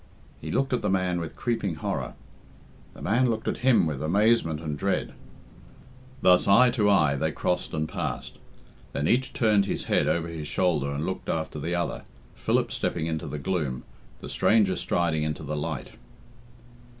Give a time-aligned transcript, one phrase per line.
[0.41, 2.15] He looked at the man with creeping horror.
[2.95, 5.13] The man looked at him with amazement and dread.
[6.23, 8.39] Thus, eye to eye, they crossed and passed.
[8.93, 12.01] Then each turned his head over his shoulder and looked after the other,
[12.33, 13.83] Philip stepping into the gloom,
[14.21, 15.91] the stranger striding into the light.